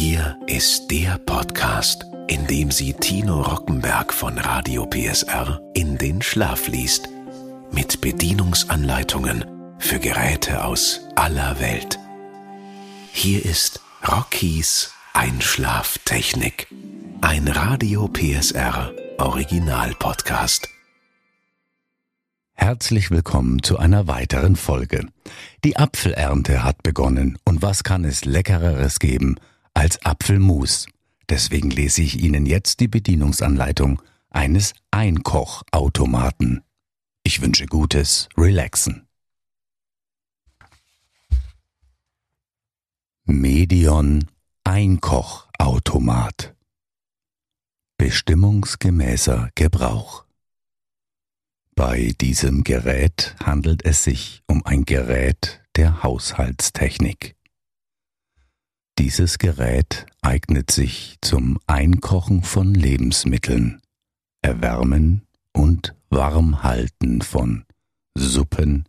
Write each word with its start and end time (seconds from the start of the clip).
Hier 0.00 0.38
ist 0.46 0.92
der 0.92 1.18
Podcast, 1.18 2.06
in 2.28 2.46
dem 2.46 2.70
sie 2.70 2.92
Tino 2.92 3.42
Rockenberg 3.42 4.14
von 4.14 4.38
Radio 4.38 4.86
PSR 4.86 5.60
in 5.74 5.98
den 5.98 6.22
Schlaf 6.22 6.68
liest. 6.68 7.08
Mit 7.72 8.00
Bedienungsanleitungen 8.00 9.44
für 9.80 9.98
Geräte 9.98 10.62
aus 10.62 11.00
aller 11.16 11.58
Welt. 11.58 11.98
Hier 13.10 13.44
ist 13.44 13.80
Rockies 14.06 14.92
Einschlaftechnik. 15.14 16.68
Ein 17.20 17.48
Radio 17.48 18.06
PSR 18.06 18.92
Original 19.18 19.96
Podcast. 19.98 20.68
Herzlich 22.54 23.10
willkommen 23.10 23.64
zu 23.64 23.78
einer 23.78 24.06
weiteren 24.06 24.54
Folge. 24.54 25.08
Die 25.64 25.76
Apfelernte 25.76 26.62
hat 26.62 26.84
begonnen 26.84 27.36
und 27.44 27.62
was 27.62 27.82
kann 27.82 28.04
es 28.04 28.24
leckereres 28.24 29.00
geben 29.00 29.40
als 29.78 30.04
Apfelmus? 30.04 30.88
Deswegen 31.28 31.70
lese 31.70 32.02
ich 32.02 32.18
Ihnen 32.18 32.46
jetzt 32.46 32.80
die 32.80 32.88
Bedienungsanleitung 32.88 34.02
eines 34.28 34.72
Einkochautomaten. 34.90 36.64
Ich 37.22 37.40
wünsche 37.40 37.66
gutes 37.66 38.28
Relaxen. 38.36 39.06
Medion 43.24 44.26
Einkochautomat 44.64 46.56
Bestimmungsgemäßer 47.98 49.50
Gebrauch 49.54 50.24
bei 51.76 52.12
diesem 52.20 52.64
Gerät 52.64 53.36
handelt 53.40 53.84
es 53.84 54.02
sich 54.02 54.42
um 54.48 54.66
ein 54.66 54.84
Gerät 54.84 55.62
der 55.76 56.02
Haushaltstechnik. 56.02 57.37
Dieses 58.98 59.38
Gerät 59.38 60.06
eignet 60.22 60.72
sich 60.72 61.18
zum 61.20 61.60
Einkochen 61.68 62.42
von 62.42 62.74
Lebensmitteln, 62.74 63.80
Erwärmen 64.42 65.22
und 65.52 65.94
Warmhalten 66.10 67.22
von 67.22 67.64
Suppen, 68.16 68.88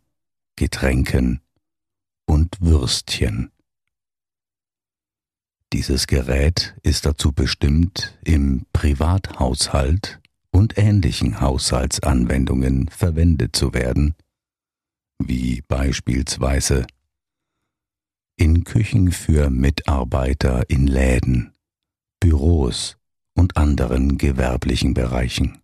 Getränken 0.55 1.41
und 2.25 2.59
Würstchen. 2.59 3.51
Dieses 5.73 6.07
Gerät 6.07 6.75
ist 6.81 7.05
dazu 7.05 7.31
bestimmt, 7.31 8.17
im 8.25 8.65
Privathaushalt 8.73 10.19
und 10.49 10.75
ähnlichen 10.75 11.39
Haushaltsanwendungen 11.39 12.87
verwendet 12.87 13.55
zu 13.55 13.75
werden, 13.75 14.15
wie 15.19 15.61
beispielsweise 15.67 16.87
in 18.39 18.63
Küchen 18.63 19.11
für 19.11 19.49
Mitarbeiter 19.49 20.69
in 20.69 20.87
Läden, 20.87 21.53
Büros 22.21 22.97
und 23.35 23.57
anderen 23.57 24.17
gewerblichen 24.17 24.93
Bereichen, 24.93 25.61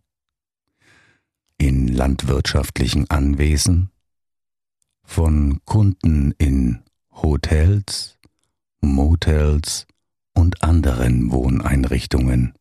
in 1.56 1.88
landwirtschaftlichen 1.88 3.08
Anwesen, 3.08 3.90
von 5.04 5.58
Kunden 5.64 6.32
in 6.32 6.82
Hotels, 7.12 8.18
Motels 8.82 9.86
und 10.34 10.62
anderen 10.62 11.32
Wohneinrichtungen 11.32 12.52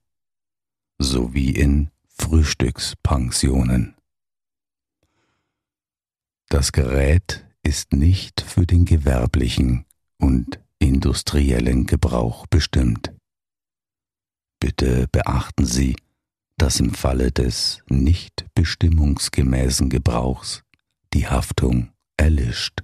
sowie 0.98 1.50
in 1.50 1.92
Frühstückspensionen. 2.08 3.96
Das 6.48 6.72
Gerät 6.72 7.46
ist 7.64 7.92
nicht 7.92 8.40
für 8.40 8.66
den 8.66 8.86
gewerblichen 8.86 9.86
und 10.26 10.60
industriellen 10.80 11.86
Gebrauch 11.86 12.48
bestimmt. 12.48 13.14
Bitte 14.60 15.08
beachten 15.12 15.68
Sie, 15.68 15.96
dass 16.58 16.80
im 16.80 16.96
Falle 16.96 17.32
des 17.32 17.84
nicht 17.88 18.48
bestimmungsgemäßen 18.56 19.88
Gebrauchs 19.90 20.64
die 21.14 21.28
Haftung 21.28 21.92
erlischt. 22.18 22.82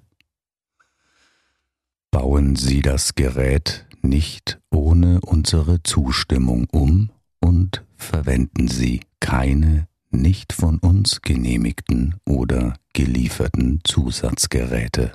Bauen 2.12 2.56
Sie 2.56 2.82
das 2.82 3.16
Gerät 3.16 3.88
nicht 4.04 4.60
ohne 4.70 5.20
unsere 5.22 5.82
Zustimmung 5.82 6.68
um 6.72 7.10
und 7.40 7.84
verwenden 7.96 8.68
Sie 8.68 9.02
keine 9.20 9.88
nicht 10.12 10.54
von 10.54 10.78
uns 10.78 11.22
genehmigten 11.22 12.16
oder 12.24 12.76
gelieferten 12.94 13.80
Zusatzgeräte. 13.84 15.12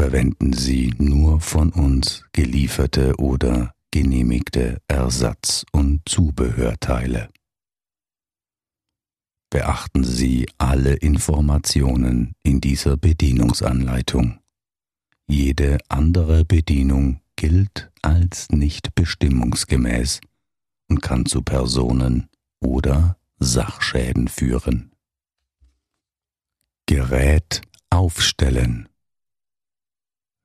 Verwenden 0.00 0.54
Sie 0.54 0.94
nur 0.96 1.42
von 1.42 1.74
uns 1.74 2.24
gelieferte 2.32 3.14
oder 3.18 3.74
genehmigte 3.90 4.80
Ersatz- 4.88 5.66
und 5.72 6.08
Zubehörteile. 6.08 7.28
Beachten 9.50 10.02
Sie 10.02 10.48
alle 10.56 10.94
Informationen 10.94 12.32
in 12.42 12.62
dieser 12.62 12.96
Bedienungsanleitung. 12.96 14.40
Jede 15.28 15.76
andere 15.90 16.46
Bedienung 16.46 17.20
gilt 17.36 17.92
als 18.00 18.48
nicht 18.48 18.94
bestimmungsgemäß 18.94 20.22
und 20.88 21.02
kann 21.02 21.26
zu 21.26 21.42
Personen 21.42 22.30
oder 22.58 23.18
Sachschäden 23.38 24.28
führen. 24.28 24.92
Gerät 26.86 27.60
aufstellen. 27.90 28.89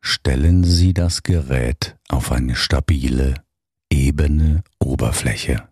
Stellen 0.08 0.64
Sie 0.64 0.94
das 0.94 1.24
Gerät 1.24 1.98
auf 2.10 2.32
eine 2.32 2.56
stabile, 2.56 3.44
ebene 3.90 4.64
Oberfläche. 4.78 5.68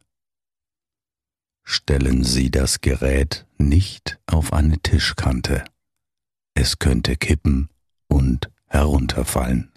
Stellen 1.63 2.23
Sie 2.23 2.49
das 2.49 2.81
Gerät 2.81 3.45
nicht 3.59 4.19
auf 4.25 4.51
eine 4.51 4.79
Tischkante. 4.79 5.63
Es 6.55 6.79
könnte 6.79 7.15
kippen 7.15 7.69
und 8.07 8.49
herunterfallen. 8.65 9.71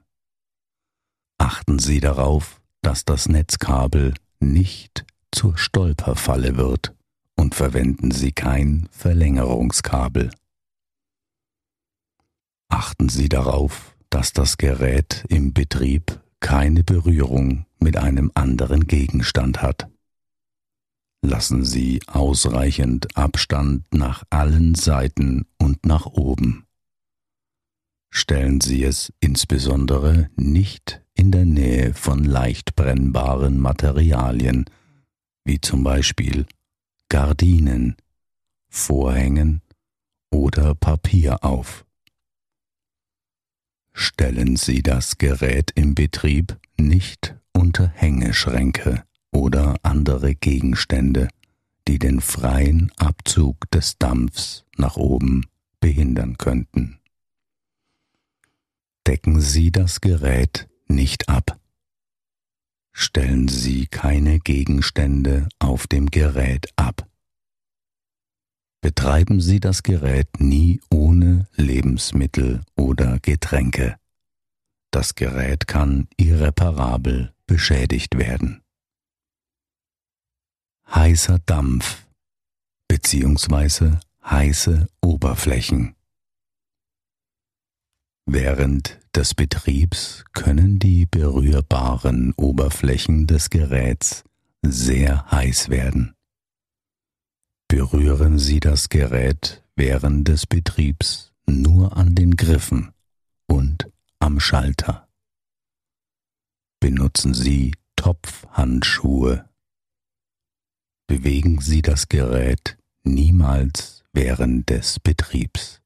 Achten 1.37 1.79
Sie 1.79 2.01
darauf, 2.01 2.63
dass 2.81 3.05
das 3.05 3.29
Netzkabel 3.29 4.15
nicht 4.41 5.05
zur 5.33 5.59
Stolperfalle 5.59 6.57
wird 6.57 6.95
und 7.37 7.55
verwenden 7.55 8.11
Sie 8.11 8.33
kein 8.33 8.89
Verlängerungskabel. 8.91 10.31
Achten 12.71 13.11
Sie 13.11 13.29
darauf, 13.29 13.96
dass 14.11 14.33
das 14.33 14.59
Gerät 14.59 15.25
im 15.29 15.53
Betrieb 15.53 16.21
keine 16.41 16.85
Berührung 16.85 17.67
mit 17.79 17.97
einem 17.97 18.31
anderen 18.35 18.87
Gegenstand 18.87 19.63
hat. 19.63 19.89
Lassen 21.23 21.65
Sie 21.65 22.01
ausreichend 22.07 23.17
Abstand 23.17 23.85
nach 23.93 24.25
allen 24.31 24.75
Seiten 24.75 25.47
und 25.59 25.85
nach 25.87 26.07
oben. 26.07 26.67
Stellen 28.11 28.61
Sie 28.61 28.85
es 28.85 29.13
insbesondere 29.21 30.31
nicht 30.37 31.03
in 31.15 31.33
der 31.33 31.45
Nähe 31.45 31.95
von 31.95 32.23
leicht 32.23 32.77
brennbaren 32.77 33.59
Materialien, 33.59 34.67
wie 35.45 35.61
zum 35.61 35.83
Beispiel 35.83 36.47
Gardinen, 37.09 37.97
Vorhängen 38.69 39.63
oder 40.31 40.75
Papier 40.75 41.45
auf. 41.45 41.86
Stellen 43.99 44.57
Sie 44.57 44.83
das 44.83 45.17
Gerät 45.17 45.73
im 45.75 45.95
Betrieb 45.95 46.59
nicht 46.77 47.35
unter 47.55 47.89
Hängeschränke 47.89 49.05
oder 49.33 49.77
andere 49.83 50.35
Gegenstände, 50.35 51.29
die 51.89 51.99
den 51.99 52.21
freien 52.21 52.93
Abzug 52.99 53.71
des 53.71 53.97
Dampfs 53.97 54.67
nach 54.77 54.99
oben 54.99 55.47
behindern 55.81 56.37
könnten. 56.37 56.99
Decken 59.07 59.41
Sie 59.41 59.73
das 59.73 60.03
Gerät 60.03 60.69
nicht 60.89 61.31
ab. 61.31 61.59
Stellen 62.93 63.49
Sie 63.49 63.87
keine 63.87 64.41
Gegenstände 64.41 65.49
auf 65.59 65.87
dem 65.87 66.11
Gerät 66.11 66.69
ab. 66.77 67.09
Betreiben 68.87 69.41
Sie 69.41 69.59
das 69.59 69.83
Gerät 69.83 70.39
nie 70.39 70.81
ohne 70.91 71.49
Lebensmittel 71.57 72.63
oder 72.77 73.19
Getränke. 73.19 73.97
Das 74.93 75.17
Gerät 75.17 75.67
kann 75.67 76.07
irreparabel 76.17 77.35
beschädigt 77.49 78.17
werden. 78.17 78.63
Heißer 80.89 81.41
Dampf 81.47 82.07
bzw. 82.87 83.97
heiße 84.25 84.87
Oberflächen 85.01 85.97
Während 88.25 89.01
des 89.17 89.35
Betriebs 89.35 90.25
können 90.33 90.79
die 90.79 91.07
berührbaren 91.07 92.35
Oberflächen 92.37 93.27
des 93.27 93.51
Geräts 93.51 94.23
sehr 94.63 95.29
heiß 95.29 95.71
werden. 95.71 96.16
Berühren 97.69 98.39
Sie 98.39 98.61
das 98.61 98.89
Gerät 98.89 99.65
während 99.75 100.29
des 100.29 100.47
Betriebs 100.47 101.33
nur 101.47 101.97
an 101.97 102.15
den 102.15 102.37
Griffen 102.37 102.93
und 103.47 103.91
am 104.19 104.41
Schalter. 104.41 105.09
benutzen 106.81 107.35
Sie 107.35 107.73
Topfhandschuhe. 107.97 109.49
Bewegen 111.09 111.61
Sie 111.61 111.83
das 111.83 112.09
Gerät 112.09 112.79
niemals 113.03 114.05
während 114.13 114.71
des 114.71 115.01
Betriebs. 115.01 115.81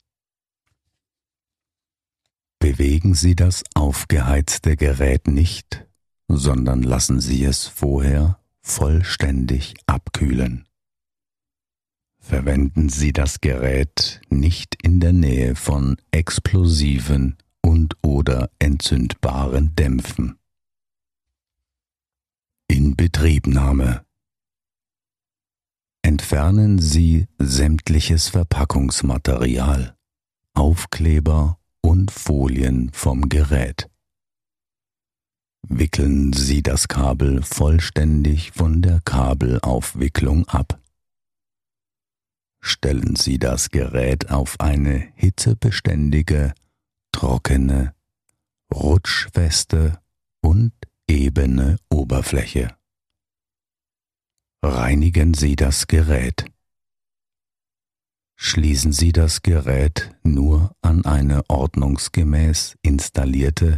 Bewegen 2.59 3.15
Sie 3.15 3.35
das 3.35 3.62
aufgeheizte 3.75 4.76
Gerät 4.76 5.26
nicht, 5.26 5.87
sondern 6.29 6.83
lassen 6.83 7.21
Sie 7.21 7.44
es 7.44 7.67
vorher 7.67 8.38
vollständig 8.61 9.75
abkühlen. 9.87 10.67
Verwenden 12.31 12.88
Sie 12.91 13.12
das 13.12 13.41
Gerät 13.41 14.21
nicht 14.31 14.77
in 14.85 15.00
der 15.00 15.12
Nähe 15.12 15.56
von 15.56 15.97
explosiven 16.12 17.37
und 17.61 17.97
oder 18.03 18.50
entzündbaren 18.61 19.75
Dämpfen. 19.75 20.38
Inbetriebnahme 22.69 24.05
Entfernen 26.03 26.79
Sie 26.79 27.27
sämtliches 27.38 28.29
Verpackungsmaterial, 28.29 29.97
Aufkleber 30.55 31.59
und 31.81 32.12
Folien 32.12 32.93
vom 32.93 33.29
Gerät. 33.29 33.91
Wickeln 35.67 36.33
Sie 36.33 36.62
das 36.62 36.87
Kabel 36.87 37.43
vollständig 37.43 38.53
von 38.53 38.83
der 38.83 39.00
Kabelaufwicklung 39.05 40.47
ab. 40.47 40.80
Stellen 42.61 43.17
Sie 43.17 43.39
das 43.39 43.71
Gerät 43.71 44.31
auf 44.31 44.61
eine 44.61 45.12
hitzebeständige, 45.15 46.55
trockene, 47.12 47.95
rutschfeste 48.73 49.99
und 50.43 50.73
ebene 51.09 51.77
Oberfläche. 51.89 52.77
Reinigen 54.62 55.35
Sie 55.35 55.57
das 55.57 55.87
Gerät. 55.87 56.45
Schließen 58.37 58.93
Sie 58.93 59.12
das 59.12 59.43
Gerät 59.43 60.15
nur 60.23 60.75
an 60.83 61.05
eine 61.05 61.49
ordnungsgemäß 61.49 62.77
installierte, 62.83 63.77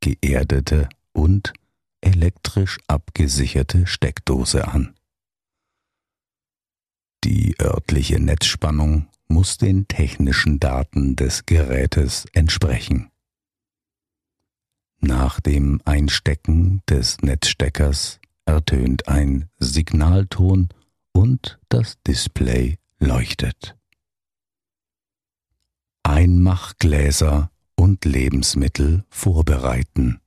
geerdete 0.00 0.88
und 1.12 1.52
elektrisch 2.00 2.78
abgesicherte 2.86 3.86
Steckdose 3.86 4.68
an. 4.68 4.94
Die 7.24 7.54
örtliche 7.58 8.20
Netzspannung 8.20 9.08
muss 9.28 9.56
den 9.56 9.88
technischen 9.88 10.60
Daten 10.60 11.16
des 11.16 11.46
Gerätes 11.46 12.26
entsprechen. 12.34 13.10
Nach 15.00 15.40
dem 15.40 15.80
Einstecken 15.86 16.82
des 16.86 17.22
Netzsteckers 17.22 18.20
ertönt 18.44 19.08
ein 19.08 19.48
Signalton 19.58 20.68
und 21.12 21.58
das 21.70 21.96
Display 22.06 22.76
leuchtet. 22.98 23.74
Einmachgläser 26.02 27.50
und 27.74 28.04
Lebensmittel 28.04 29.06
vorbereiten. 29.08 30.20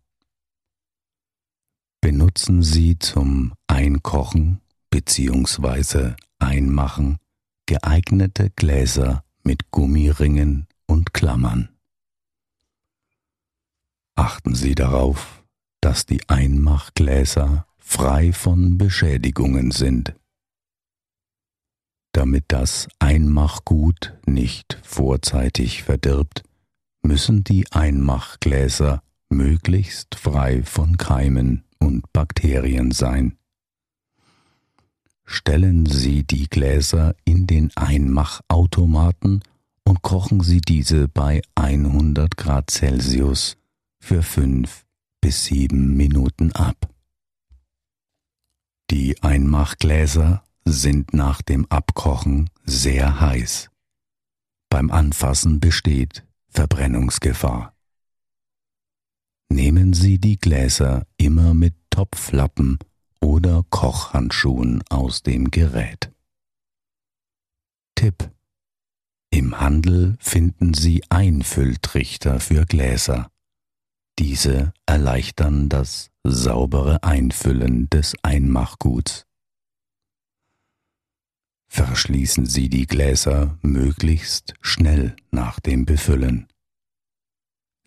Benutzen 2.02 2.64
Sie 2.64 2.98
zum 2.98 3.54
Einkochen 3.68 4.62
bzw. 4.90 6.16
Einmachen 6.40 7.18
geeignete 7.66 8.50
Gläser 8.52 9.24
mit 9.44 9.72
Gummiringen 9.72 10.68
und 10.88 11.14
Klammern. 11.14 11.70
Achten 14.16 14.56
Sie 14.56 14.74
darauf, 14.74 15.44
dass 15.82 16.06
die 16.06 16.28
Einmachgläser 16.28 17.68
frei 17.78 18.34
von 18.34 18.78
Beschädigungen 18.78 19.72
sind. 19.72 20.16
Damit 22.14 22.46
das 22.48 22.88
Einmachgut 23.00 24.18
nicht 24.26 24.80
vorzeitig 24.84 25.84
verdirbt, 25.84 26.44
müssen 27.04 27.44
die 27.44 27.72
Einmachgläser 27.72 29.04
möglichst 29.30 30.16
frei 30.16 30.64
von 30.64 30.98
Keimen 30.98 31.64
und 31.80 32.12
Bakterien 32.14 32.92
sein. 32.92 33.38
Stellen 35.30 35.86
Sie 35.86 36.24
die 36.24 36.48
Gläser 36.48 37.14
in 37.26 37.48
den 37.48 37.76
Einmachautomaten 37.76 39.44
und 39.84 40.02
kochen 40.02 40.40
Sie 40.40 40.62
diese 40.62 41.10
bei 41.10 41.42
100 41.56 42.38
Grad 42.38 42.72
Celsius 42.72 43.58
für 44.00 44.24
fünf 44.24 44.86
bis 45.20 45.44
sieben 45.44 45.98
Minuten 45.98 46.54
ab. 46.54 46.90
Die 48.90 49.22
Einmachgläser 49.22 50.46
sind 50.64 51.14
nach 51.14 51.42
dem 51.42 51.66
Abkochen 51.70 52.50
sehr 52.64 53.20
heiß. 53.20 53.70
Beim 54.70 54.92
Anfassen 54.92 55.60
besteht 55.60 56.26
Verbrennungsgefahr. 56.48 57.76
Nehmen 59.50 59.92
Sie 59.92 60.20
die 60.20 60.38
Gläser 60.38 61.06
immer 61.18 61.54
mit 61.54 61.74
Topflappen 61.90 62.80
oder 63.22 63.64
Kochhandschuhen 63.70 64.84
aus 64.90 65.24
dem 65.24 65.52
Gerät. 65.52 66.12
Tipp 67.96 68.32
Im 69.30 69.60
Handel 69.60 70.18
finden 70.20 70.74
Sie 70.74 71.04
Einfülltrichter 71.10 72.40
für 72.40 72.66
Gläser. 72.66 73.32
Diese 74.20 74.74
erleichtern 74.86 75.70
das 75.70 76.10
saubere 76.24 77.04
Einfüllen 77.04 77.90
des 77.90 78.16
Einmachguts. 78.24 79.26
Verschließen 81.68 82.46
Sie 82.46 82.70
die 82.70 82.88
Gläser 82.88 83.58
möglichst 83.62 84.54
schnell 84.62 85.16
nach 85.32 85.60
dem 85.60 85.86
Befüllen. 85.86 86.48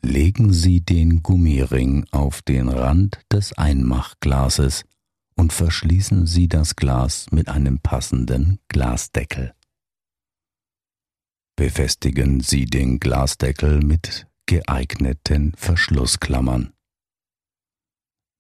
Legen 0.02 0.52
Sie 0.52 0.80
den 0.80 1.22
Gummiring 1.22 2.06
auf 2.10 2.42
den 2.42 2.68
Rand 2.68 3.20
des 3.32 3.52
Einmachglases 3.58 4.84
und 5.40 5.54
verschließen 5.54 6.26
Sie 6.26 6.48
das 6.48 6.76
Glas 6.76 7.32
mit 7.32 7.48
einem 7.48 7.78
passenden 7.78 8.58
Glasdeckel. 8.68 9.54
Befestigen 11.56 12.40
Sie 12.40 12.66
den 12.66 13.00
Glasdeckel 13.00 13.80
mit 13.80 14.26
geeigneten 14.44 15.54
Verschlussklammern. 15.56 16.74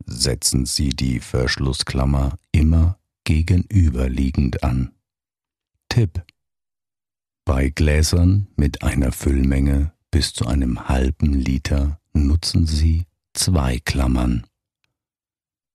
Setzen 0.04 0.66
Sie 0.66 0.90
die 0.90 1.20
Verschlussklammer 1.20 2.36
immer 2.52 2.98
gegenüberliegend 3.24 4.62
an. 4.62 4.92
Tipp 5.88 6.22
Bei 7.46 7.70
Gläsern 7.70 8.48
mit 8.56 8.82
einer 8.82 9.12
Füllmenge 9.12 9.94
bis 10.10 10.34
zu 10.34 10.46
einem 10.46 10.86
halben 10.86 11.32
Liter 11.32 11.98
nutzen 12.12 12.66
Sie 12.66 13.06
zwei 13.32 13.78
Klammern. 13.78 14.44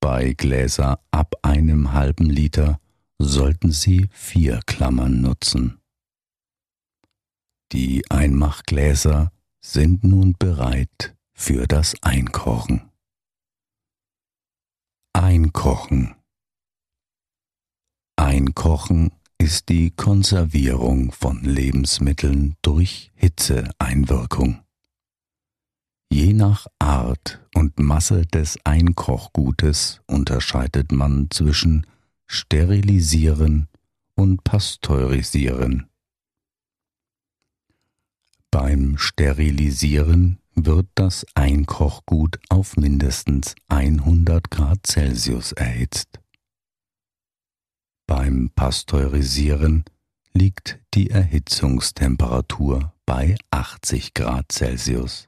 Bei 0.05 0.33
Gläser 0.33 0.99
ab 1.09 1.33
einem 1.41 1.93
halben 1.93 2.29
Liter 2.29 2.79
sollten 3.17 3.71
Sie 3.71 4.07
vier 4.11 4.59
Klammern 4.67 5.19
nutzen. 5.19 5.79
Die 7.71 8.03
Einmachgläser 8.11 9.31
sind 9.61 10.03
nun 10.03 10.35
bereit 10.37 11.15
für 11.33 11.65
das 11.65 11.95
Einkochen. 12.03 12.91
Einkochen 15.13 16.13
Einkochen 18.15 19.11
ist 19.39 19.69
die 19.69 19.89
Konservierung 19.89 21.13
von 21.13 21.41
Lebensmitteln 21.41 22.53
durch 22.61 23.11
Hitzeeinwirkung. 23.15 24.64
Je 26.15 26.31
nach 26.31 26.67
Art 26.79 27.45
und 27.55 27.77
Masse 27.77 28.25
des 28.25 28.57
Einkochgutes 28.63 29.99
unterscheidet 30.07 30.93
man 30.93 31.27
zwischen 31.29 31.85
Sterilisieren 32.25 33.67
und 34.15 34.41
Pasteurisieren. 34.45 35.89
Beim 38.49 38.97
Sterilisieren 38.97 40.39
wird 40.55 40.87
das 40.95 41.25
Einkochgut 41.35 42.39
auf 42.47 42.77
mindestens 42.77 43.53
100 43.67 44.49
Grad 44.49 44.87
Celsius 44.87 45.51
erhitzt. 45.51 46.21
Beim 48.07 48.51
Pasteurisieren 48.55 49.83
liegt 50.31 50.79
die 50.93 51.09
Erhitzungstemperatur 51.09 52.93
bei 53.05 53.35
80 53.51 54.13
Grad 54.13 54.49
Celsius. 54.53 55.27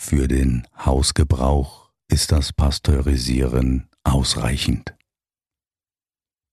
Für 0.00 0.28
den 0.28 0.66
Hausgebrauch 0.76 1.90
ist 2.08 2.32
das 2.32 2.52
Pasteurisieren 2.52 3.88
ausreichend. 4.04 4.94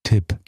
Tipp 0.03 0.39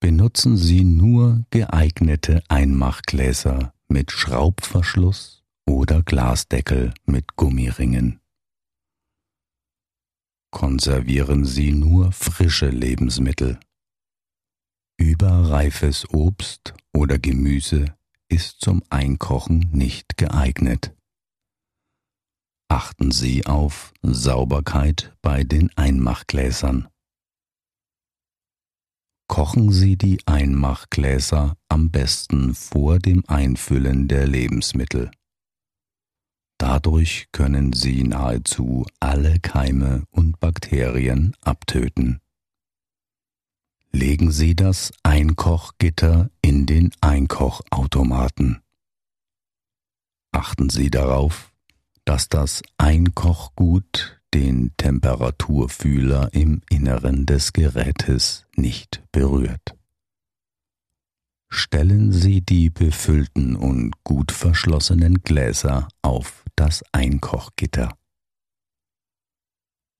Benutzen 0.00 0.56
Sie 0.56 0.84
nur 0.84 1.44
geeignete 1.50 2.42
Einmachgläser 2.48 3.74
mit 3.88 4.10
Schraubverschluss 4.12 5.44
oder 5.66 6.02
Glasdeckel 6.02 6.94
mit 7.04 7.36
Gummiringen. 7.36 8.20
konservieren 10.50 11.44
Sie 11.44 11.72
nur 11.72 12.12
frische 12.12 12.68
Lebensmittel. 12.68 13.58
Überreifes 14.98 16.08
Obst 16.10 16.74
oder 16.92 17.18
Gemüse 17.18 17.96
ist 18.28 18.60
zum 18.60 18.82
Einkochen 18.90 19.70
nicht 19.72 20.16
geeignet. 20.16 20.94
Achten 22.70 23.10
Sie 23.10 23.46
auf 23.46 23.92
Sauberkeit 24.00 25.12
bei 25.22 25.42
den 25.42 25.76
Einmachgläsern. 25.76 26.86
Kochen 29.26 29.72
Sie 29.72 29.96
die 29.96 30.24
Einmachgläser 30.26 31.56
am 31.68 31.90
besten 31.90 32.54
vor 32.54 33.00
dem 33.00 33.24
Einfüllen 33.26 34.06
der 34.06 34.28
Lebensmittel. 34.28 35.10
Dadurch 36.58 37.26
können 37.32 37.72
Sie 37.72 38.04
nahezu 38.04 38.86
alle 39.00 39.40
Keime 39.40 40.04
und 40.12 40.38
Bakterien 40.38 41.36
abtöten. 41.40 42.20
Legen 43.90 44.30
Sie 44.30 44.54
das 44.54 44.92
Einkochgitter 45.02 46.30
in 46.40 46.66
den 46.66 46.92
Einkochautomaten. 47.00 48.62
Achten 50.30 50.70
Sie 50.70 50.88
darauf, 50.88 51.49
dass 52.10 52.28
das 52.28 52.60
Einkochgut 52.76 54.20
den 54.34 54.72
Temperaturfühler 54.76 56.30
im 56.32 56.60
Inneren 56.68 57.24
des 57.24 57.52
Gerätes 57.52 58.46
nicht 58.56 59.00
berührt. 59.12 59.76
Stellen 61.48 62.10
Sie 62.10 62.40
die 62.40 62.68
befüllten 62.68 63.54
und 63.54 63.92
gut 64.02 64.32
verschlossenen 64.32 65.22
Gläser 65.22 65.86
auf 66.02 66.42
das 66.56 66.82
Einkochgitter. 66.90 67.96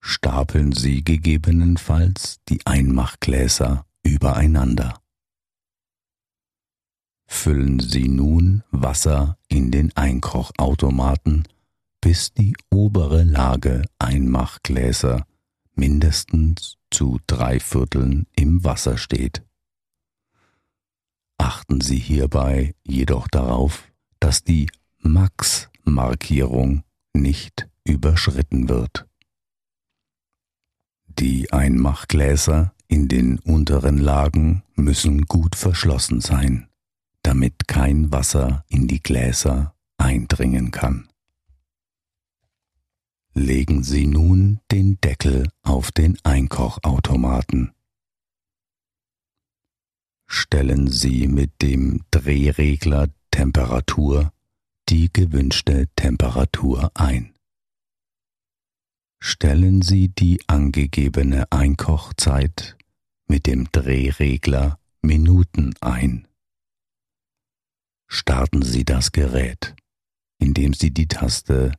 Stapeln 0.01 0.73
Sie 0.73 1.05
gegebenenfalls 1.05 2.41
die 2.49 2.59
Einmachgläser 2.65 3.85
übereinander. 4.03 5.01
Füllen 7.25 7.79
Sie 7.79 8.09
nun 8.09 8.63
Wasser 8.69 9.37
in 9.47 9.71
den 9.71 9.95
Einkochautomaten 9.95 11.47
bis 12.01 12.33
die 12.33 12.55
obere 12.71 13.23
Lage 13.23 13.83
Einmachgläser 13.99 15.25
mindestens 15.75 16.77
zu 16.89 17.19
drei 17.27 17.59
Vierteln 17.59 18.27
im 18.35 18.63
Wasser 18.63 18.97
steht. 18.97 19.43
Achten 21.37 21.81
Sie 21.81 21.97
hierbei 21.97 22.75
jedoch 22.83 23.27
darauf, 23.27 23.91
dass 24.19 24.43
die 24.43 24.69
Max-Markierung 24.99 26.83
nicht 27.13 27.67
überschritten 27.83 28.69
wird. 28.69 29.07
Die 31.07 31.51
Einmachgläser 31.51 32.73
in 32.87 33.07
den 33.07 33.39
unteren 33.39 33.97
Lagen 33.97 34.63
müssen 34.75 35.25
gut 35.25 35.55
verschlossen 35.55 36.21
sein, 36.21 36.67
damit 37.23 37.67
kein 37.67 38.11
Wasser 38.11 38.63
in 38.67 38.87
die 38.87 39.01
Gläser 39.01 39.75
eindringen 39.97 40.71
kann. 40.71 41.10
Legen 43.33 43.81
Sie 43.83 44.07
nun 44.07 44.59
den 44.71 44.99
Deckel 44.99 45.47
auf 45.63 45.93
den 45.93 46.17
Einkochautomaten. 46.23 47.71
Stellen 50.27 50.87
Sie 50.87 51.27
mit 51.27 51.61
dem 51.61 52.03
Drehregler 52.11 53.07
Temperatur 53.31 54.33
die 54.89 55.11
gewünschte 55.13 55.87
Temperatur 55.95 56.91
ein. 56.93 57.33
Stellen 59.21 59.81
Sie 59.81 60.09
die 60.09 60.41
angegebene 60.47 61.49
Einkochzeit 61.51 62.77
mit 63.27 63.47
dem 63.47 63.71
Drehregler 63.71 64.77
Minuten 65.01 65.73
ein. 65.79 66.27
Starten 68.09 68.61
Sie 68.61 68.83
das 68.83 69.13
Gerät, 69.13 69.73
indem 70.37 70.73
Sie 70.73 70.91
die 70.91 71.07
Taste 71.07 71.71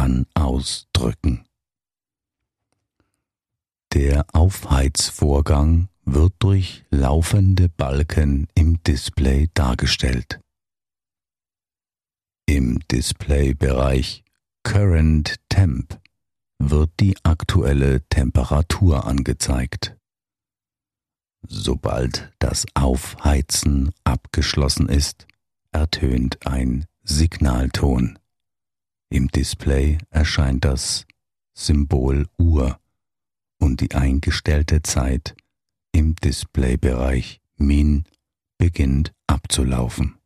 an-aus 0.00 0.88
drücken. 0.94 1.44
Der 3.92 4.24
Aufheizvorgang 4.32 5.88
wird 6.04 6.32
durch 6.38 6.84
laufende 6.90 7.68
Balken 7.68 8.48
im 8.54 8.82
Display 8.82 9.50
dargestellt. 9.52 10.40
Im 12.46 12.80
Displaybereich 12.90 14.24
Current 14.62 15.36
Temp 15.50 16.00
wird 16.58 16.90
die 16.98 17.16
aktuelle 17.22 18.00
Temperatur 18.08 19.06
angezeigt. 19.06 19.96
Sobald 21.46 22.32
das 22.38 22.64
Aufheizen 22.74 23.90
abgeschlossen 24.04 24.88
ist, 24.88 25.26
ertönt 25.72 26.46
ein 26.46 26.86
Signalton. 27.02 28.19
Im 29.12 29.26
Display 29.26 29.98
erscheint 30.10 30.64
das 30.64 31.04
Symbol 31.52 32.28
Uhr 32.38 32.78
und 33.58 33.80
die 33.80 33.92
eingestellte 33.92 34.82
Zeit 34.82 35.34
im 35.92 36.14
Displaybereich 36.14 37.40
Min 37.56 38.04
beginnt 38.56 39.12
abzulaufen. 39.26 40.16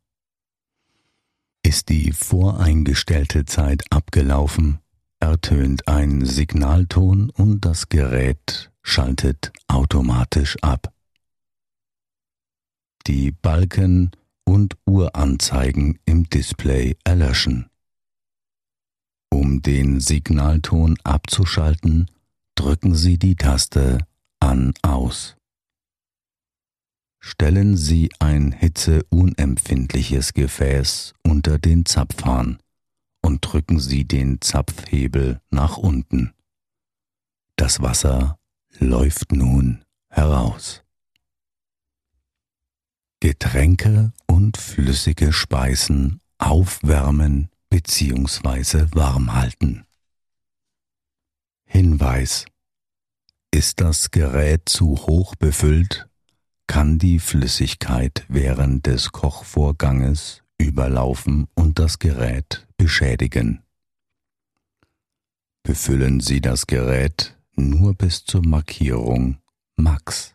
Ist 1.63 1.89
die 1.89 2.11
voreingestellte 2.11 3.45
Zeit 3.45 3.83
abgelaufen, 3.89 4.77
ertönt 5.19 5.87
ein 5.87 6.23
Signalton 6.23 7.31
und 7.31 7.65
das 7.65 7.89
Gerät 7.89 8.71
schaltet 8.83 9.51
automatisch 9.67 10.57
ab. 10.61 10.93
Die 13.07 13.31
Balken 13.31 14.11
und 14.43 14.77
Uhranzeigen 14.85 15.97
im 16.05 16.29
Display 16.29 16.95
erlöschen. 17.03 17.67
Um 19.35 19.61
den 19.61 19.99
Signalton 19.99 20.97
abzuschalten, 21.03 22.09
drücken 22.55 22.95
Sie 22.95 23.17
die 23.17 23.35
Taste 23.35 23.97
An-Aus. 24.39 25.35
Stellen 27.19 27.75
Sie 27.75 28.09
ein 28.19 28.53
hitzeunempfindliches 28.53 30.31
Gefäß 30.31 31.15
unter 31.21 31.59
den 31.59 31.85
Zapfhahn 31.85 32.59
und 33.21 33.41
drücken 33.41 33.81
Sie 33.81 34.05
den 34.05 34.39
Zapfhebel 34.39 35.41
nach 35.49 35.75
unten. 35.75 36.31
Das 37.57 37.81
Wasser 37.81 38.39
läuft 38.79 39.33
nun 39.33 39.83
heraus. 40.07 40.81
Getränke 43.19 44.13
und 44.27 44.55
flüssige 44.55 45.33
Speisen 45.33 46.21
aufwärmen 46.37 47.49
bzw. 47.75 48.87
warm 48.95 49.33
halten. 49.33 49.85
Hinweis 51.65 52.45
Ist 53.51 53.81
das 53.81 54.11
Gerät 54.11 54.69
zu 54.69 54.95
hoch 54.95 55.35
befüllt, 55.35 56.07
kann 56.67 56.99
die 56.99 57.19
Flüssigkeit 57.19 58.25
während 58.29 58.85
des 58.85 59.11
Kochvorganges 59.11 60.41
überlaufen 60.57 61.47
und 61.53 61.77
das 61.77 61.99
Gerät 61.99 62.65
beschädigen. 62.77 63.61
Befüllen 65.63 66.21
Sie 66.21 66.39
das 66.39 66.67
Gerät 66.67 67.37
nur 67.55 67.93
bis 67.93 68.23
zur 68.23 68.45
Markierung 68.45 69.39
Max. 69.75 70.33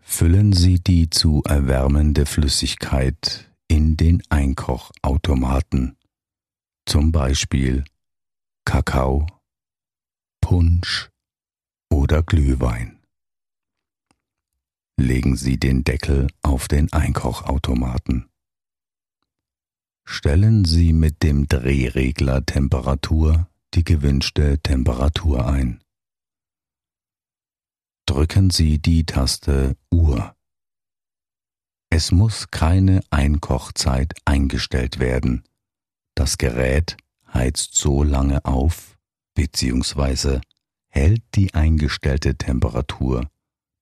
Füllen 0.00 0.54
Sie 0.54 0.80
die 0.80 1.10
zu 1.10 1.42
erwärmende 1.44 2.24
Flüssigkeit 2.24 3.47
in 3.78 3.96
den 3.96 4.20
Einkochautomaten, 4.28 5.96
zum 6.84 7.12
Beispiel 7.12 7.84
Kakao, 8.64 9.24
Punsch 10.40 11.10
oder 11.88 12.24
Glühwein. 12.24 12.98
Legen 14.96 15.36
Sie 15.36 15.60
den 15.60 15.84
Deckel 15.84 16.26
auf 16.42 16.66
den 16.66 16.92
Einkochautomaten. 16.92 18.28
Stellen 20.04 20.64
Sie 20.64 20.92
mit 20.92 21.22
dem 21.22 21.46
Drehregler 21.46 22.44
Temperatur 22.44 23.48
die 23.74 23.84
gewünschte 23.84 24.58
Temperatur 24.58 25.46
ein. 25.46 25.84
Drücken 28.06 28.50
Sie 28.50 28.80
die 28.80 29.06
Taste 29.06 29.76
Uhr. 29.92 30.34
Es 31.90 32.12
muss 32.12 32.50
keine 32.50 33.00
Einkochzeit 33.10 34.14
eingestellt 34.24 34.98
werden. 34.98 35.44
Das 36.14 36.38
Gerät 36.38 36.96
heizt 37.32 37.74
so 37.74 38.02
lange 38.02 38.44
auf 38.44 38.98
bzw. 39.34 40.40
hält 40.88 41.22
die 41.34 41.54
eingestellte 41.54 42.36
Temperatur, 42.36 43.28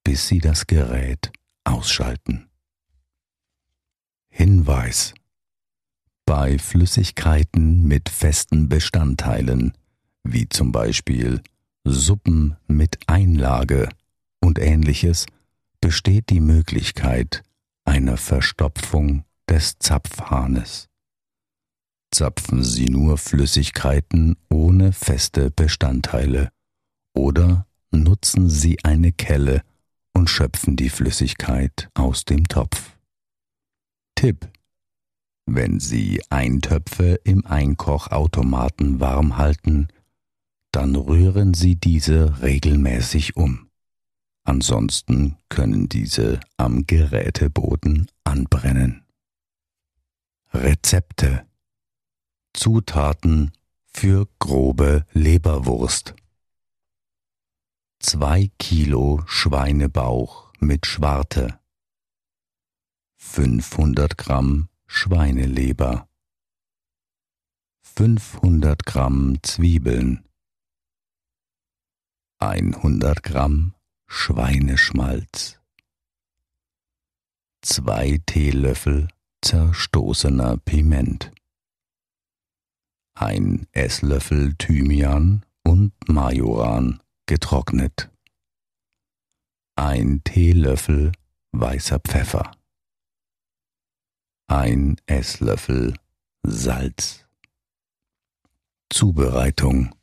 bis 0.03 0.27
Sie 0.27 0.39
das 0.39 0.67
Gerät 0.67 1.31
ausschalten. 1.63 2.49
Hinweis 4.29 5.13
Bei 6.25 6.57
Flüssigkeiten 6.59 7.87
mit 7.87 8.09
festen 8.09 8.69
Bestandteilen 8.69 9.73
wie 10.31 10.49
zum 10.49 10.71
Beispiel 10.71 11.41
Suppen 11.83 12.57
mit 12.67 12.99
Einlage 13.07 13.89
und 14.39 14.59
ähnliches, 14.59 15.25
besteht 15.81 16.29
die 16.29 16.39
Möglichkeit 16.39 17.43
einer 17.87 18.17
Verstopfung 18.17 19.23
des 19.49 19.77
Zapfhahnes. 19.79 20.89
Zapfen 22.11 22.63
Sie 22.63 22.89
nur 22.89 23.17
Flüssigkeiten 23.17 24.35
ohne 24.49 24.93
feste 24.93 25.51
Bestandteile 25.51 26.51
oder 27.15 27.67
nutzen 27.91 28.49
Sie 28.49 28.83
eine 28.83 29.11
Kelle 29.11 29.63
und 30.13 30.29
schöpfen 30.29 30.75
die 30.75 30.89
Flüssigkeit 30.89 31.89
aus 31.93 32.25
dem 32.25 32.47
Topf. 32.47 32.97
Tipp 34.15 34.49
wenn 35.49 35.79
Sie 35.79 36.21
Eintöpfe 36.29 37.21
im 37.23 37.45
Einkochautomaten 37.45 38.99
warm 38.99 39.37
halten, 39.37 39.87
dann 40.73 40.93
rühren 40.97 41.53
Sie 41.53 41.77
diese 41.77 42.41
regelmäßig 42.41 43.37
um. 43.37 43.66
Ansonsten 44.47 45.35
können 45.49 45.89
diese 45.89 46.39
am 46.55 46.87
Geräteboden 46.87 48.09
anbrennen. 48.23 49.05
Rezepte. 50.53 51.45
Zutaten 52.53 53.51
für 53.87 54.25
grobe 54.39 55.05
Leberwurst. 55.11 56.15
2 57.99 58.49
Kilo 58.57 59.21
Schweinebauch 59.25 60.53
mit 60.61 60.85
Schwarte. 60.85 61.59
500 63.17 64.17
Gramm 64.17 64.69
Schweineleber. 64.85 66.07
500 67.81 68.85
Gramm 68.85 69.39
Zwiebeln. 69.43 70.23
100 72.39 73.23
Gramm 73.23 73.73
Schweineschmalz. 74.09 75.59
2 77.61 78.21
Teelöffel 78.25 79.09
zerstoßener 79.41 80.57
Piment. 80.57 81.31
1 83.15 83.67
Esslöffel 83.73 84.55
Thymian 84.57 85.45
und 85.63 85.91
Majoran 86.07 87.03
getrocknet. 87.25 88.09
1 89.75 90.23
Teelöffel 90.23 91.11
weißer 91.51 91.99
Pfeffer. 91.99 92.51
Ein 94.47 94.95
Esslöffel 95.05 95.95
Salz. 96.43 97.27
Zubereitung 98.89 99.96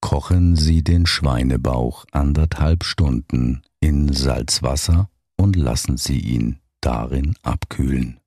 Kochen 0.00 0.56
Sie 0.56 0.82
den 0.82 1.06
Schweinebauch 1.06 2.06
anderthalb 2.10 2.84
Stunden 2.84 3.62
in 3.80 4.12
Salzwasser 4.12 5.10
und 5.36 5.56
lassen 5.56 5.96
Sie 5.96 6.18
ihn 6.18 6.58
darin 6.80 7.34
abkühlen. 7.42 8.20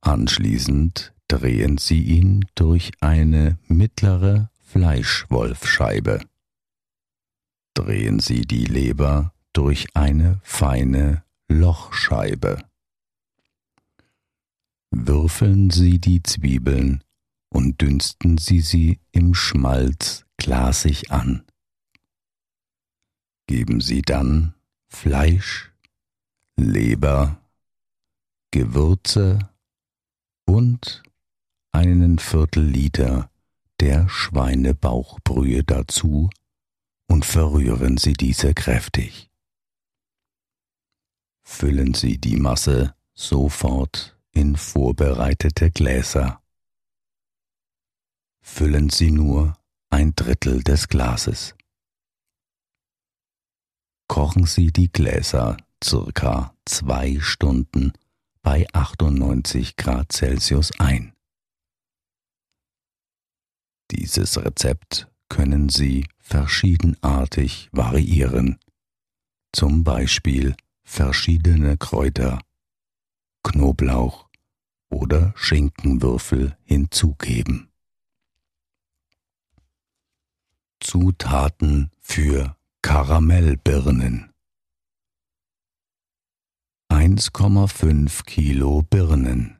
Anschließend 0.00 1.12
drehen 1.28 1.78
Sie 1.78 2.02
ihn 2.02 2.46
durch 2.54 2.92
eine 3.00 3.58
mittlere 3.66 4.50
Fleischwolfscheibe. 4.62 6.20
Drehen 7.74 8.20
Sie 8.20 8.42
die 8.42 8.64
Leber 8.64 9.32
durch 9.52 9.86
eine 9.94 10.40
feine 10.42 11.24
Lochscheibe. 11.48 12.62
Würfeln 14.90 15.70
Sie 15.70 15.98
die 15.98 16.22
Zwiebeln 16.22 17.02
und 17.48 17.80
dünsten 17.80 18.38
Sie 18.38 18.60
sie 18.60 19.00
im 19.12 19.34
Schmalz 19.34 20.24
glasig 20.36 21.10
an. 21.10 21.44
Geben 23.46 23.80
Sie 23.80 24.02
dann 24.02 24.54
Fleisch, 24.88 25.72
Leber, 26.56 27.40
Gewürze 28.50 29.38
und 30.44 31.02
einen 31.72 32.18
Viertel 32.18 32.64
Liter 32.64 33.30
der 33.80 34.08
Schweinebauchbrühe 34.08 35.64
dazu 35.64 36.30
und 37.06 37.24
verrühren 37.24 37.98
Sie 37.98 38.14
diese 38.14 38.54
kräftig 38.54 39.30
füllen 41.46 41.94
Sie 41.94 42.18
die 42.18 42.36
Masse 42.36 42.94
sofort 43.14 44.18
in 44.32 44.56
vorbereitete 44.56 45.70
Gläser. 45.70 46.42
Füllen 48.48 48.88
Sie 48.88 49.10
nur 49.10 49.58
ein 49.90 50.14
Drittel 50.14 50.62
des 50.62 50.88
Glases. 50.88 51.54
Kochen 54.08 54.46
Sie 54.46 54.72
die 54.72 54.90
Gläser 54.90 55.58
circa 55.84 56.54
zwei 56.64 57.20
Stunden 57.20 57.92
bei 58.40 58.66
98 58.72 59.76
Grad 59.76 60.10
Celsius 60.12 60.70
ein. 60.78 61.12
Dieses 63.90 64.38
Rezept 64.42 65.10
können 65.28 65.68
Sie 65.68 66.06
verschiedenartig 66.18 67.68
variieren, 67.72 68.58
zum 69.52 69.84
Beispiel 69.84 70.56
verschiedene 70.82 71.76
Kräuter, 71.76 72.40
Knoblauch 73.42 74.30
oder 74.88 75.34
Schinkenwürfel 75.36 76.56
hinzugeben. 76.64 77.70
Zutaten 80.80 81.90
für 82.00 82.56
Karamellbirnen. 82.82 84.32
1,5 86.92 88.24
Kilo 88.24 88.82
Birnen, 88.82 89.58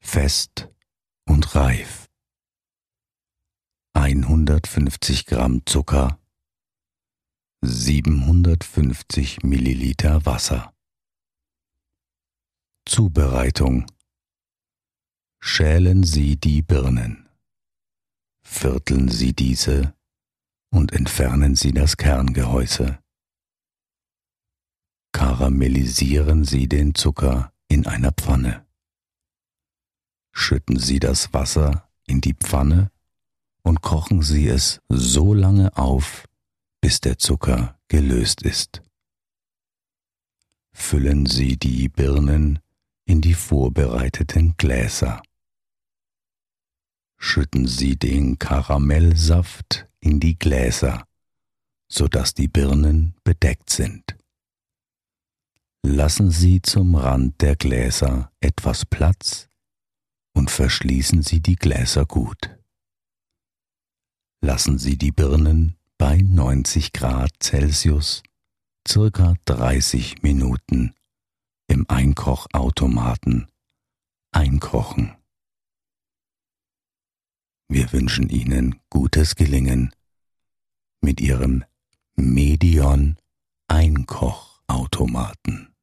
fest 0.00 0.68
und 1.26 1.54
reif. 1.54 2.08
150 3.94 5.26
Gramm 5.26 5.66
Zucker. 5.66 6.18
750 7.62 9.42
Milliliter 9.42 10.24
Wasser. 10.24 10.72
Zubereitung. 12.86 13.86
Schälen 15.40 16.04
Sie 16.04 16.36
die 16.36 16.62
Birnen, 16.62 17.28
vierteln 18.42 19.08
Sie 19.08 19.34
diese 19.34 19.97
und 20.70 20.92
entfernen 20.92 21.56
Sie 21.56 21.72
das 21.72 21.96
Kerngehäuse. 21.96 22.98
Karamellisieren 25.12 26.44
Sie 26.44 26.68
den 26.68 26.94
Zucker 26.94 27.52
in 27.68 27.86
einer 27.86 28.12
Pfanne. 28.12 28.66
Schütten 30.32 30.78
Sie 30.78 31.00
das 31.00 31.32
Wasser 31.32 31.88
in 32.06 32.20
die 32.20 32.34
Pfanne 32.34 32.90
und 33.62 33.82
kochen 33.82 34.22
Sie 34.22 34.46
es 34.48 34.80
so 34.88 35.34
lange 35.34 35.76
auf, 35.76 36.26
bis 36.80 37.00
der 37.00 37.18
Zucker 37.18 37.78
gelöst 37.88 38.42
ist. 38.42 38.82
Füllen 40.72 41.26
Sie 41.26 41.56
die 41.56 41.88
Birnen 41.88 42.60
in 43.04 43.20
die 43.20 43.34
vorbereiteten 43.34 44.54
Gläser. 44.56 45.22
Schütten 47.16 47.66
Sie 47.66 47.96
den 47.96 48.38
Karamellsaft 48.38 49.87
in 50.00 50.20
die 50.20 50.38
Gläser, 50.38 51.06
sodass 51.90 52.34
die 52.34 52.48
Birnen 52.48 53.14
bedeckt 53.24 53.70
sind. 53.70 54.16
Lassen 55.82 56.30
Sie 56.30 56.60
zum 56.60 56.94
Rand 56.94 57.40
der 57.40 57.56
Gläser 57.56 58.32
etwas 58.40 58.84
Platz 58.84 59.48
und 60.34 60.50
verschließen 60.50 61.22
Sie 61.22 61.40
die 61.40 61.56
Gläser 61.56 62.04
gut. 62.04 62.56
Lassen 64.40 64.78
Sie 64.78 64.96
die 64.96 65.12
Birnen 65.12 65.76
bei 65.96 66.18
90 66.18 66.92
Grad 66.92 67.32
Celsius 67.42 68.22
circa 68.86 69.34
30 69.46 70.22
Minuten 70.22 70.94
im 71.66 71.84
Einkochautomaten 71.88 73.48
einkochen. 74.32 75.17
Wir 77.70 77.92
wünschen 77.92 78.30
Ihnen 78.30 78.80
gutes 78.88 79.36
Gelingen 79.36 79.94
mit 81.02 81.20
Ihrem 81.20 81.64
Medion 82.16 83.18
Einkochautomaten. 83.66 85.74